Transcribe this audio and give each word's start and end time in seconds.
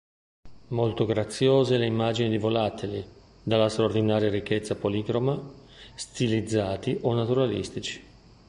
Molto 0.69 1.05
graziose 1.05 1.77
le 1.77 1.85
immagini 1.85 2.27
di 2.29 2.39
volatili, 2.39 3.05
dalla 3.43 3.69
straordinaria 3.69 4.31
ricchezza 4.31 4.75
policroma, 4.75 5.39
stilizzati 5.93 6.97
o 7.03 7.13
naturalistici. 7.13 8.03